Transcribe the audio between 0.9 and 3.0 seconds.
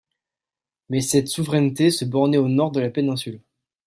cette souveraineté se bornait au nord de la